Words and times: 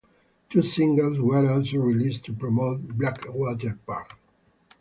Two 0.49 0.63
singles 0.63 1.19
were 1.19 1.47
also 1.47 1.77
released 1.77 2.25
to 2.25 2.33
promote 2.33 2.87
"Blackwater 2.97 3.77
Park". 3.85 4.17